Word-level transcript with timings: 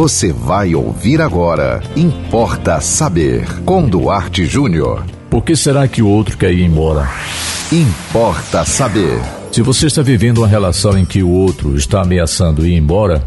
Você 0.00 0.32
vai 0.32 0.74
ouvir 0.74 1.20
agora. 1.20 1.82
Importa 1.94 2.80
saber. 2.80 3.46
Com 3.66 3.86
Duarte 3.86 4.46
Júnior. 4.46 5.04
Por 5.28 5.44
que 5.44 5.54
será 5.54 5.86
que 5.86 6.00
o 6.00 6.08
outro 6.08 6.38
quer 6.38 6.54
ir 6.54 6.64
embora? 6.64 7.06
Importa 7.70 8.64
saber. 8.64 9.20
Se 9.52 9.60
você 9.60 9.88
está 9.88 10.00
vivendo 10.00 10.38
uma 10.38 10.48
relação 10.48 10.96
em 10.96 11.04
que 11.04 11.22
o 11.22 11.28
outro 11.28 11.76
está 11.76 12.00
ameaçando 12.00 12.66
ir 12.66 12.78
embora, 12.78 13.22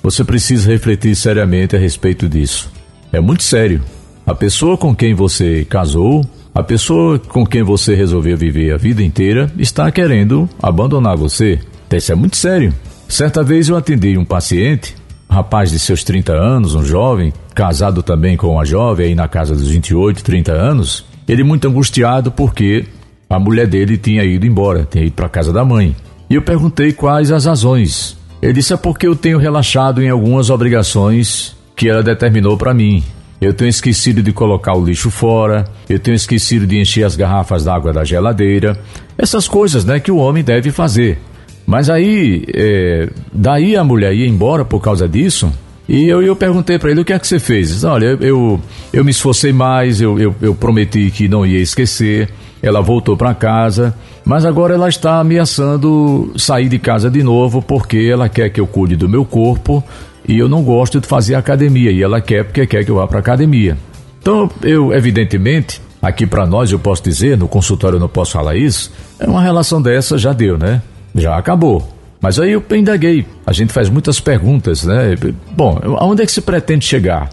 você 0.00 0.22
precisa 0.22 0.70
refletir 0.70 1.16
seriamente 1.16 1.74
a 1.74 1.78
respeito 1.80 2.28
disso. 2.28 2.70
É 3.12 3.18
muito 3.18 3.42
sério. 3.42 3.82
A 4.24 4.32
pessoa 4.32 4.78
com 4.78 4.94
quem 4.94 5.14
você 5.14 5.66
casou, 5.68 6.24
a 6.54 6.62
pessoa 6.62 7.18
com 7.18 7.44
quem 7.44 7.64
você 7.64 7.96
resolveu 7.96 8.38
viver 8.38 8.72
a 8.72 8.76
vida 8.76 9.02
inteira, 9.02 9.50
está 9.58 9.90
querendo 9.90 10.48
abandonar 10.62 11.16
você. 11.16 11.58
Isso 11.92 12.12
é 12.12 12.14
muito 12.14 12.36
sério. 12.36 12.72
Certa 13.08 13.42
vez 13.42 13.68
eu 13.68 13.76
atendi 13.76 14.16
um 14.16 14.24
paciente 14.24 15.01
rapaz 15.32 15.70
de 15.70 15.78
seus 15.78 16.04
30 16.04 16.32
anos, 16.32 16.74
um 16.74 16.84
jovem, 16.84 17.32
casado 17.54 18.02
também 18.02 18.36
com 18.36 18.48
uma 18.48 18.64
jovem, 18.64 19.06
aí 19.06 19.14
na 19.14 19.26
casa 19.26 19.54
dos 19.54 19.68
28, 19.68 20.22
30 20.22 20.52
anos, 20.52 21.04
ele 21.26 21.42
muito 21.42 21.66
angustiado 21.66 22.30
porque 22.30 22.84
a 23.28 23.38
mulher 23.38 23.66
dele 23.66 23.96
tinha 23.96 24.22
ido 24.24 24.46
embora, 24.46 24.86
tinha 24.88 25.04
ido 25.04 25.14
para 25.14 25.28
casa 25.28 25.52
da 25.52 25.64
mãe. 25.64 25.96
E 26.28 26.34
eu 26.34 26.42
perguntei 26.42 26.92
quais 26.92 27.32
as 27.32 27.46
razões. 27.46 28.16
Ele 28.40 28.52
disse: 28.52 28.72
é 28.72 28.76
porque 28.76 29.06
eu 29.06 29.16
tenho 29.16 29.38
relaxado 29.38 30.02
em 30.02 30.10
algumas 30.10 30.50
obrigações 30.50 31.56
que 31.74 31.88
ela 31.88 32.02
determinou 32.02 32.56
para 32.56 32.74
mim. 32.74 33.02
Eu 33.40 33.52
tenho 33.52 33.68
esquecido 33.68 34.22
de 34.22 34.32
colocar 34.32 34.74
o 34.76 34.84
lixo 34.84 35.10
fora, 35.10 35.64
eu 35.88 35.98
tenho 35.98 36.14
esquecido 36.14 36.64
de 36.66 36.78
encher 36.78 37.04
as 37.04 37.16
garrafas 37.16 37.64
d'água 37.64 37.92
da 37.92 38.04
geladeira. 38.04 38.78
Essas 39.18 39.48
coisas, 39.48 39.84
né, 39.84 39.98
que 39.98 40.12
o 40.12 40.16
homem 40.16 40.44
deve 40.44 40.70
fazer. 40.70 41.18
Mas 41.66 41.88
aí, 41.88 42.44
é, 42.52 43.08
daí 43.32 43.76
a 43.76 43.84
mulher 43.84 44.12
ia 44.14 44.26
embora 44.26 44.64
por 44.64 44.80
causa 44.80 45.08
disso. 45.08 45.52
E 45.88 46.08
eu, 46.08 46.22
eu 46.22 46.36
perguntei 46.36 46.78
para 46.78 46.90
ele 46.90 47.00
o 47.00 47.04
que 47.04 47.12
é 47.12 47.18
que 47.18 47.26
você 47.26 47.38
fez. 47.38 47.68
Disse, 47.68 47.86
Olha, 47.86 48.16
eu, 48.20 48.60
eu 48.92 49.04
me 49.04 49.10
esforcei 49.10 49.52
mais, 49.52 50.00
eu, 50.00 50.18
eu, 50.18 50.34
eu 50.40 50.54
prometi 50.54 51.10
que 51.10 51.28
não 51.28 51.44
ia 51.44 51.58
esquecer. 51.58 52.28
Ela 52.62 52.80
voltou 52.80 53.16
para 53.16 53.34
casa, 53.34 53.92
mas 54.24 54.44
agora 54.44 54.74
ela 54.74 54.88
está 54.88 55.18
ameaçando 55.18 56.32
sair 56.36 56.68
de 56.68 56.78
casa 56.78 57.10
de 57.10 57.20
novo 57.20 57.60
porque 57.60 58.08
ela 58.10 58.28
quer 58.28 58.50
que 58.50 58.60
eu 58.60 58.68
cuide 58.68 58.94
do 58.94 59.08
meu 59.08 59.24
corpo 59.24 59.82
e 60.26 60.38
eu 60.38 60.48
não 60.48 60.62
gosto 60.62 61.00
de 61.00 61.08
fazer 61.08 61.34
academia 61.34 61.90
e 61.90 62.00
ela 62.00 62.20
quer 62.20 62.44
porque 62.44 62.64
quer 62.66 62.84
que 62.84 62.90
eu 62.90 62.96
vá 62.96 63.06
para 63.08 63.18
academia. 63.18 63.76
Então, 64.20 64.48
eu 64.62 64.92
evidentemente, 64.92 65.82
aqui 66.00 66.24
para 66.24 66.46
nós 66.46 66.70
eu 66.70 66.78
posso 66.78 67.02
dizer, 67.02 67.36
no 67.36 67.48
consultório 67.48 67.96
eu 67.96 68.00
não 68.00 68.08
posso 68.08 68.30
falar 68.30 68.54
isso, 68.54 68.92
é 69.18 69.26
uma 69.26 69.42
relação 69.42 69.82
dessa 69.82 70.16
já 70.16 70.32
deu, 70.32 70.56
né? 70.56 70.80
Já 71.14 71.36
acabou. 71.36 71.86
Mas 72.20 72.38
aí 72.38 72.52
eu 72.52 72.62
indaguei. 72.76 73.26
A 73.44 73.52
gente 73.52 73.72
faz 73.72 73.88
muitas 73.88 74.20
perguntas, 74.20 74.84
né? 74.84 75.16
Bom, 75.56 75.78
aonde 75.98 76.22
é 76.22 76.26
que 76.26 76.32
se 76.32 76.40
pretende 76.40 76.84
chegar? 76.84 77.28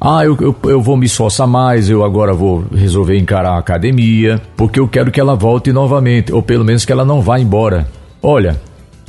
Ah, 0.00 0.24
eu, 0.24 0.36
eu, 0.40 0.56
eu, 0.64 0.82
vou 0.82 0.96
me 0.96 1.06
esforçar 1.06 1.46
mais, 1.46 1.88
eu 1.88 2.04
agora 2.04 2.34
vou 2.34 2.64
resolver 2.74 3.16
encarar 3.16 3.52
a 3.52 3.58
academia, 3.58 4.42
porque 4.56 4.78
eu 4.78 4.88
quero 4.88 5.10
que 5.10 5.20
ela 5.20 5.34
volte 5.34 5.72
novamente, 5.72 6.32
ou 6.32 6.42
pelo 6.42 6.64
menos 6.64 6.84
que 6.84 6.92
ela 6.92 7.04
não 7.04 7.22
vá 7.22 7.38
embora. 7.38 7.88
Olha, 8.20 8.60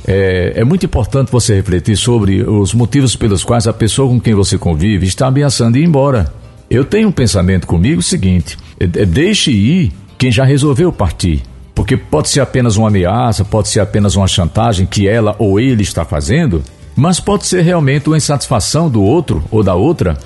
é, 0.08 0.53
é 0.55 0.63
muito 0.63 0.86
importante 0.86 1.31
você 1.31 1.55
refletir 1.55 1.97
sobre 1.97 2.43
os 2.43 2.73
motivos 2.73 3.16
pelos 3.16 3.43
quais 3.43 3.67
a 3.67 3.73
pessoa 3.73 4.08
com 4.08 4.21
quem 4.21 4.36
você 4.36 4.58
convive 4.58 5.08
está 5.08 5.27
ameaçando 5.27 5.77
ir 5.77 5.83
embora. 5.83 6.31
Eu 6.69 6.86
tenho 6.86 7.09
um 7.09 7.11
pensamento 7.11 7.66
comigo 7.66 8.02
seguinte: 8.02 8.58
é, 8.80 8.83
é, 8.83 9.05
deixe 9.05 9.52
ir 9.52 9.91
quem 10.17 10.31
já 10.31 10.45
resolveu 10.45 10.91
partir. 10.91 11.41
Porque 11.75 11.97
pode 11.97 12.29
ser 12.29 12.39
apenas 12.39 12.77
uma 12.77 12.87
ameaça, 12.87 13.43
pode 13.43 13.67
ser 13.67 13.81
apenas 13.81 14.15
uma 14.15 14.27
chantagem 14.27 14.85
que 14.85 15.07
ela 15.07 15.35
ou 15.37 15.59
ele 15.59 15.83
está 15.83 16.05
fazendo, 16.05 16.63
mas 16.95 17.19
pode 17.19 17.45
ser 17.45 17.61
realmente 17.61 18.07
uma 18.09 18.17
insatisfação 18.17 18.89
do 18.89 19.03
outro 19.03 19.43
ou 19.51 19.61
da 19.61 19.75
outra 19.75 20.17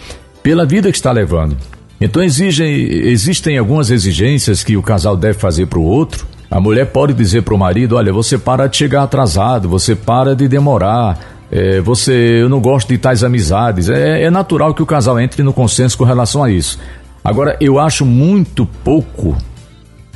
pela 0.44 0.66
vida 0.66 0.92
que 0.92 0.98
está 0.98 1.12
levando. 1.12 1.58
Então 2.00 2.24
exigem, 2.24 2.72
existem 2.72 3.58
algumas 3.58 3.90
exigências 3.90 4.64
que 4.64 4.78
o 4.78 4.84
casal 4.84 5.18
deve 5.18 5.40
fazer 5.40 5.66
para 5.66 5.80
o 5.80 5.84
outro. 5.84 6.26
A 6.50 6.60
mulher 6.60 6.86
pode 6.86 7.14
dizer 7.14 7.42
para 7.42 7.54
o 7.54 7.58
marido: 7.58 7.96
olha, 7.96 8.14
você 8.14 8.38
para 8.38 8.68
de 8.68 8.78
chegar 8.78 9.04
atrasado, 9.04 9.68
você 9.68 9.96
para 9.96 10.36
de 10.36 10.48
demorar, 10.48 11.20
é, 11.52 11.82
você, 11.82 12.14
eu 12.42 12.48
não 12.48 12.62
gosto 12.62 12.88
de 12.88 12.98
tais 12.98 13.24
amizades. 13.24 13.90
É, 13.90 14.24
é 14.24 14.30
natural 14.30 14.74
que 14.74 14.84
o 14.84 14.86
casal 14.86 15.20
entre 15.20 15.44
no 15.44 15.52
consenso 15.52 15.98
com 15.98 16.04
relação 16.04 16.44
a 16.44 16.50
isso. 16.50 16.80
Agora, 17.24 17.58
eu 17.60 17.80
acho 17.80 18.06
muito 18.06 18.66
pouco 18.66 19.36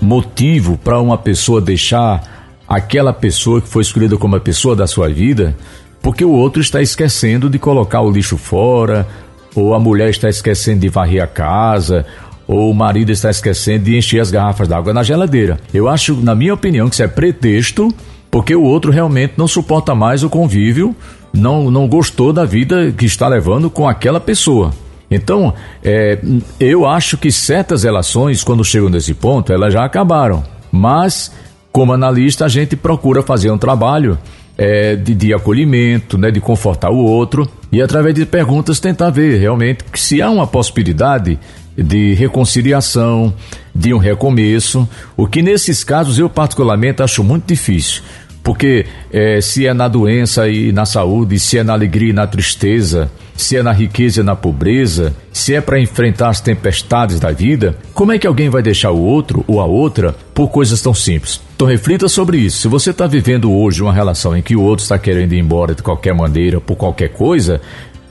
motivo 0.02 0.78
para 0.78 1.00
uma 1.00 1.18
pessoa 1.18 1.62
deixar 1.62 2.52
aquela 2.68 3.14
pessoa 3.14 3.62
que 3.62 3.68
foi 3.68 3.82
escolhida 3.82 4.18
como 4.18 4.36
a 4.36 4.40
pessoa 4.40 4.76
da 4.76 4.88
sua 4.88 5.10
vida, 5.10 5.56
porque 6.02 6.26
o 6.26 6.32
outro 6.32 6.62
está 6.62 6.82
esquecendo 6.82 7.50
de 7.50 7.60
colocar 7.60 8.02
o 8.02 8.12
lixo 8.12 8.38
fora, 8.38 9.08
ou 9.56 9.74
a 9.74 9.80
mulher 9.80 10.10
está 10.10 10.30
esquecendo 10.30 10.82
de 10.82 10.90
varrer 10.90 11.24
a 11.24 11.28
casa, 11.28 12.06
ou 12.48 12.70
o 12.70 12.74
marido 12.74 13.12
está 13.12 13.30
esquecendo 13.30 13.86
de 13.86 13.98
encher 13.98 14.20
as 14.20 14.32
garrafas 14.32 14.68
d'água 14.68 14.94
na 14.94 15.04
geladeira. 15.04 15.60
Eu 15.74 15.88
acho, 15.88 16.16
na 16.16 16.36
minha 16.36 16.54
opinião, 16.54 16.90
que 16.90 16.96
isso 16.96 17.04
é 17.04 17.08
pretexto, 17.08 17.94
porque 18.30 18.56
o 18.56 18.64
outro 18.64 18.92
realmente 18.92 19.34
não 19.38 19.48
suporta 19.48 19.94
mais 19.96 20.24
o 20.24 20.30
convívio, 20.30 20.96
não, 21.32 21.72
não 21.72 21.88
gostou 21.88 22.34
da 22.34 22.46
vida 22.46 22.92
que 22.92 23.06
está 23.06 23.28
levando 23.28 23.70
com 23.70 23.88
aquela 23.88 24.20
pessoa. 24.20 24.72
Então, 25.16 25.54
é, 25.84 26.20
eu 26.60 26.86
acho 26.86 27.18
que 27.18 27.32
certas 27.32 27.84
relações, 27.84 28.44
quando 28.44 28.64
chegam 28.64 28.90
nesse 28.90 29.14
ponto, 29.14 29.52
elas 29.52 29.74
já 29.74 29.84
acabaram. 29.84 30.44
Mas, 30.72 31.32
como 31.72 31.94
analista, 31.94 32.46
a 32.46 32.50
gente 32.50 32.76
procura 32.76 33.22
fazer 33.22 33.52
um 33.52 33.58
trabalho 33.58 34.18
é, 34.58 34.96
de, 34.96 35.14
de, 35.16 35.34
acolhimento, 35.34 36.18
né, 36.18 36.32
de 36.32 36.40
confortar 36.40 36.90
o 36.90 36.98
outro 36.98 37.50
e, 37.72 37.82
através 37.82 38.16
de 38.16 38.26
perguntas, 38.26 38.80
tentar 38.80 39.10
ver 39.10 39.40
realmente 39.40 39.84
se 39.96 40.22
há 40.22 40.30
uma 40.30 40.46
possibilidade 40.46 41.40
de 41.76 42.14
reconciliação, 42.14 43.34
de 43.74 43.94
um 43.94 43.98
recomeço, 43.98 44.88
o 45.18 45.26
que 45.26 45.42
nesses 45.42 45.84
casos 45.84 46.20
eu 46.20 46.30
particularmente 46.30 47.02
acho 47.02 47.24
muito 47.24 47.48
difícil. 47.48 48.04
Porque 48.44 48.86
é, 49.12 49.40
se 49.40 49.66
é 49.66 49.74
na 49.74 49.88
doença 49.88 50.50
e 50.50 50.74
na 50.74 50.86
saúde, 50.86 51.40
se 51.40 51.58
é 51.58 51.64
na 51.64 51.72
alegria 51.72 52.10
e 52.10 52.14
na 52.14 52.28
tristeza, 52.28 53.10
se 53.36 53.56
é 53.56 53.64
na 53.64 53.72
riqueza 53.72 54.20
e 54.20 54.24
na 54.24 54.36
pobreza, 54.36 55.16
se 55.32 55.56
é 55.56 55.62
para 55.62 55.80
enfrentar 55.80 56.30
as 56.30 56.42
tempestades 56.42 57.20
da 57.20 57.32
vida, 57.32 57.78
como 57.94 58.12
é 58.12 58.20
que 58.20 58.28
alguém 58.28 58.50
vai 58.50 58.62
deixar 58.62 58.92
o 58.92 59.02
outro 59.02 59.46
ou 59.48 59.62
a 59.62 59.66
outra 59.66 60.14
por 60.34 60.50
coisas 60.50 60.82
tão 60.82 60.94
simples? 60.94 61.42
Então 61.56 61.68
reflita 61.68 62.10
sobre 62.10 62.38
isso. 62.38 62.58
Se 62.60 62.68
você 62.68 62.92
está 62.92 63.08
vivendo 63.08 63.52
hoje 63.52 63.82
uma 63.82 63.94
relação 63.94 64.36
em 64.36 64.42
que 64.42 64.56
o 64.56 64.62
outro 64.62 64.84
está 64.84 65.00
querendo 65.00 65.34
ir 65.34 65.40
embora 65.40 65.74
de 65.74 65.82
qualquer 65.82 66.14
maneira, 66.14 66.60
por 66.60 66.76
qualquer 66.76 67.10
coisa, 67.10 67.62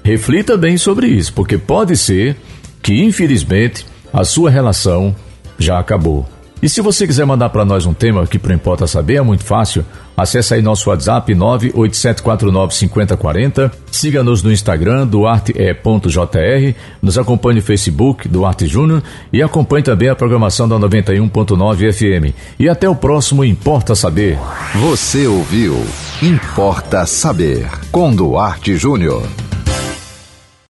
reflita 0.03 0.57
bem 0.57 0.79
sobre 0.79 1.09
isso, 1.09 1.33
porque 1.35 1.59
pode 1.59 1.97
ser 1.97 2.37
que, 2.83 3.03
infelizmente, 3.05 3.87
a 4.13 4.25
sua 4.25 4.51
relação 4.51 5.15
já 5.59 5.79
acabou. 5.79 6.27
E 6.63 6.69
se 6.69 6.81
você 6.81 7.09
quiser 7.09 7.27
mandar 7.27 7.51
para 7.51 7.65
nós 7.65 7.87
um 7.87 7.93
tema 7.93 8.25
que 8.25 8.39
para 8.39 8.55
Importa 8.55 8.87
Saber, 8.87 9.17
é 9.17 9.21
muito 9.21 9.43
fácil. 9.43 9.85
Acesse 10.17 10.55
aí 10.55 10.63
nosso 10.63 10.91
WhatsApp 10.91 11.35
987495040. 11.35 13.73
Siga-nos 13.91 14.45
no 14.45 14.53
Instagram, 14.53 15.09
duarte.jr. 15.09 16.75
Nos 17.03 17.19
acompanhe 17.19 17.59
no 17.59 17.65
Facebook, 17.65 18.29
Duarte 18.29 18.69
Júnior. 18.69 19.03
E 19.33 19.43
acompanhe 19.43 19.83
também 19.83 20.09
a 20.09 20.15
programação 20.15 20.69
da 20.69 20.77
91.9 20.77 21.93
FM. 21.93 22.33
E 22.61 22.69
até 22.69 22.89
o 22.89 22.95
próximo 22.95 23.45
Importa 23.45 23.97
Saber. 23.97 24.39
Você 24.77 25.27
ouviu 25.27 25.85
Importa 26.23 27.05
Saber, 27.07 27.69
com 27.91 28.15
Duarte 28.15 28.77
Júnior. 28.77 29.27